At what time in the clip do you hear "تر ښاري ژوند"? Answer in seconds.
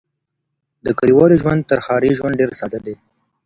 1.69-2.39